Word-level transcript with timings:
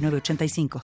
906985. 0.00 0.80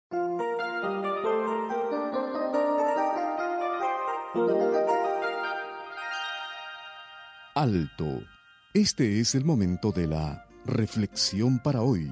Alto. 7.54 8.22
Este 8.72 9.18
es 9.18 9.34
el 9.34 9.44
momento 9.44 9.90
de 9.90 10.06
la 10.06 10.46
reflexión 10.64 11.58
para 11.58 11.82
hoy. 11.82 12.08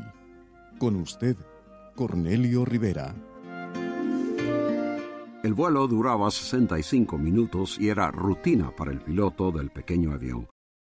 Con 0.78 0.96
usted, 0.96 1.36
Cornelio 1.94 2.64
Rivera. 2.64 3.14
El 5.44 5.54
vuelo 5.54 5.86
duraba 5.86 6.28
65 6.32 7.16
minutos 7.16 7.78
y 7.78 7.90
era 7.90 8.10
rutina 8.10 8.74
para 8.74 8.90
el 8.90 9.00
piloto 9.00 9.52
del 9.52 9.70
pequeño 9.70 10.12
avión. 10.12 10.48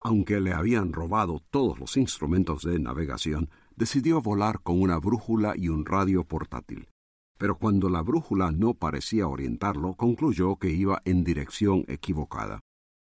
Aunque 0.00 0.38
le 0.38 0.53
habían 0.53 0.92
robado 0.92 1.42
todos 1.50 1.81
los 1.81 1.97
instrumentos 1.97 2.62
de 2.62 2.78
navegación, 2.78 3.50
decidió 3.77 4.22
volar 4.22 4.60
con 4.62 4.80
una 4.80 4.98
brújula 4.98 5.55
y 5.56 5.69
un 5.69 5.84
radio 5.84 6.24
portátil. 6.24 6.88
Pero 7.38 7.58
cuando 7.58 7.91
la 7.91 8.02
brújula 8.02 8.50
no 8.50 8.74
parecía 8.74 9.28
orientarlo, 9.28 9.94
concluyó 9.94 10.56
que 10.56 10.70
iba 10.70 11.02
en 11.05 11.22
dirección 11.22 11.84
equivocada. 11.86 12.60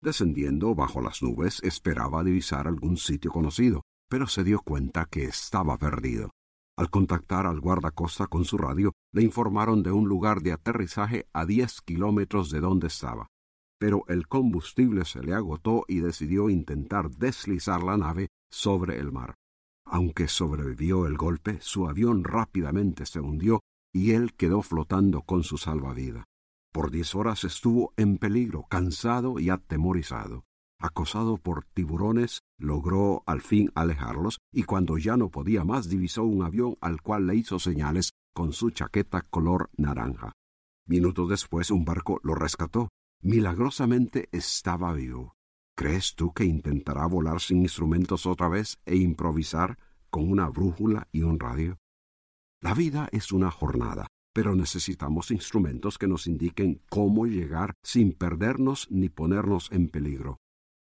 Descendiendo 0.02 0.76
bajo 0.76 1.02
las 1.02 1.22
nubes, 1.22 1.60
esperaba 1.64 2.24
divisar 2.24 2.68
algún 2.68 2.98
sitio 2.98 3.32
conocido, 3.32 3.84
pero 4.10 4.28
se 4.28 4.44
dio 4.44 4.62
cuenta 4.62 5.06
que 5.06 5.26
estaba 5.26 5.78
perdido. 5.78 6.32
Al 6.78 6.90
contactar 6.90 7.46
al 7.46 7.60
guardacosta 7.60 8.28
con 8.28 8.46
su 8.46 8.58
radio, 8.58 8.94
le 9.14 9.22
informaron 9.22 9.84
de 9.84 9.92
un 9.92 10.08
lugar 10.08 10.42
de 10.42 10.54
aterrizaje 10.54 11.28
a 11.34 11.46
diez 11.46 11.82
kilómetros 11.82 12.50
de 12.50 12.62
donde 12.62 12.88
estaba. 12.88 13.28
Pero 13.80 14.06
el 14.08 14.28
combustible 14.28 15.06
se 15.06 15.22
le 15.22 15.34
agotó 15.34 15.84
y 15.88 16.00
decidió 16.00 16.50
intentar 16.50 17.10
deslizar 17.12 17.84
la 17.84 17.98
nave 17.98 18.30
sobre 18.50 18.98
el 18.98 19.12
mar. 19.12 19.36
Aunque 19.94 20.28
sobrevivió 20.28 21.06
el 21.06 21.18
golpe, 21.18 21.60
su 21.62 21.88
avión 21.88 22.24
rápidamente 22.24 23.06
se 23.06 23.20
hundió 23.20 23.60
y 23.94 24.14
él 24.14 24.34
quedó 24.34 24.64
flotando 24.64 25.22
con 25.22 25.44
su 25.44 25.60
salvavidas. 25.60 26.26
Por 26.72 26.90
diez 26.90 27.14
horas 27.14 27.44
estuvo 27.44 27.94
en 27.96 28.18
peligro, 28.18 28.66
cansado 28.68 29.40
y 29.40 29.52
atemorizado. 29.52 30.46
Acosado 30.80 31.38
por 31.38 31.66
tiburones, 31.76 32.40
logró 32.58 33.22
al 33.28 33.42
fin 33.42 33.72
alejarlos 33.76 34.40
y 34.52 34.64
cuando 34.64 34.98
ya 34.98 35.16
no 35.16 35.30
podía 35.30 35.64
más 35.64 35.88
divisó 35.90 36.24
un 36.24 36.42
avión 36.42 36.76
al 36.82 37.00
cual 37.04 37.28
le 37.28 37.36
hizo 37.36 37.60
señales 37.60 38.14
con 38.34 38.52
su 38.52 38.72
chaqueta 38.72 39.22
color 39.22 39.70
naranja. 39.78 40.32
Minutos 40.88 41.30
después 41.30 41.70
un 41.70 41.86
barco 41.86 42.20
lo 42.24 42.34
rescató. 42.34 42.90
Milagrosamente 43.22 44.28
estaba 44.32 44.92
vivo. 44.94 45.36
¿Crees 45.76 46.14
tú 46.14 46.34
que 46.34 46.46
intentará 46.46 47.08
volar 47.08 47.42
sin 47.42 47.64
instrumentos 47.64 48.28
otra 48.28 48.48
vez 48.48 48.78
e 48.86 48.96
improvisar 48.96 49.80
con 50.12 50.30
una 50.30 50.48
brújula 50.48 51.08
y 51.12 51.24
un 51.24 51.40
radio? 51.40 51.80
La 52.62 52.76
vida 52.76 53.10
es 53.12 53.32
una 53.32 53.50
jornada, 53.50 54.08
pero 54.34 54.56
necesitamos 54.56 55.32
instrumentos 55.32 55.98
que 55.98 56.08
nos 56.08 56.28
indiquen 56.28 56.80
cómo 56.90 57.26
llegar 57.26 57.74
sin 57.84 58.14
perdernos 58.14 58.88
ni 58.92 59.10
ponernos 59.10 59.72
en 59.72 59.90
peligro. 59.90 60.38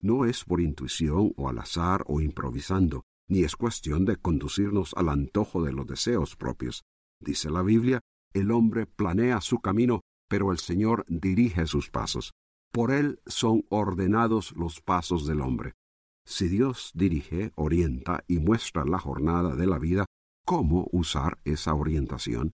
No 0.03 0.27
es 0.27 0.45
por 0.45 0.61
intuición 0.61 1.33
o 1.37 1.49
al 1.49 1.59
azar 1.61 2.05
o 2.07 2.21
improvisando, 2.21 3.05
ni 3.27 3.43
es 3.43 3.57
cuestión 3.57 4.05
de 4.05 4.17
conducirnos 4.17 4.93
al 4.95 5.09
antojo 5.09 5.65
de 5.65 5.73
los 5.73 5.87
deseos 5.87 6.37
propios. 6.37 6.85
Dice 7.21 7.51
la 7.51 7.63
Biblia, 7.63 8.01
el 8.35 8.51
hombre 8.51 8.85
planea 8.85 9.41
su 9.41 9.61
camino, 9.61 10.03
pero 10.29 10.53
el 10.53 10.59
Señor 10.59 11.07
dirige 11.09 11.67
sus 11.67 11.89
pasos. 11.89 12.35
Por 12.75 12.91
él 12.91 13.21
son 13.25 13.65
ordenados 13.69 14.51
los 14.57 14.81
pasos 14.81 15.29
del 15.29 15.43
hombre. 15.43 15.75
Si 16.27 16.49
Dios 16.49 16.91
dirige, 16.93 17.53
orienta 17.55 18.25
y 18.27 18.41
muestra 18.41 18.85
la 18.85 18.99
jornada 18.99 19.55
de 19.55 19.69
la 19.69 19.79
vida, 19.79 20.07
¿cómo 20.45 20.89
usar 20.91 21.39
esa 21.45 21.73
orientación? 21.75 22.51